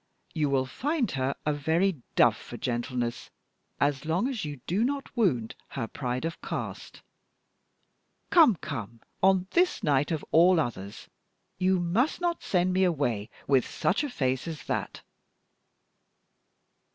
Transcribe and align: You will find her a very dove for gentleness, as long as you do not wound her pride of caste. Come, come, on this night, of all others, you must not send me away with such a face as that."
You 0.33 0.49
will 0.49 0.65
find 0.65 1.11
her 1.11 1.35
a 1.45 1.53
very 1.53 2.01
dove 2.15 2.35
for 2.35 2.57
gentleness, 2.57 3.29
as 3.79 4.03
long 4.03 4.27
as 4.27 4.43
you 4.43 4.55
do 4.65 4.83
not 4.83 5.15
wound 5.15 5.53
her 5.67 5.87
pride 5.87 6.25
of 6.25 6.41
caste. 6.41 7.03
Come, 8.31 8.55
come, 8.55 9.01
on 9.21 9.45
this 9.51 9.83
night, 9.83 10.09
of 10.09 10.25
all 10.31 10.59
others, 10.59 11.07
you 11.59 11.79
must 11.79 12.19
not 12.19 12.41
send 12.41 12.73
me 12.73 12.83
away 12.83 13.29
with 13.45 13.63
such 13.67 14.03
a 14.03 14.09
face 14.09 14.47
as 14.47 14.63
that." 14.63 15.03